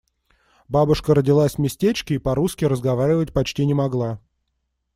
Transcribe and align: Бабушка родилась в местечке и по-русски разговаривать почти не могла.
Бабушка 0.67 1.13
родилась 1.13 1.57
в 1.57 1.57
местечке 1.59 2.15
и 2.15 2.17
по-русски 2.17 2.65
разговаривать 2.65 3.33
почти 3.33 3.67
не 3.67 3.75
могла. 3.75 4.19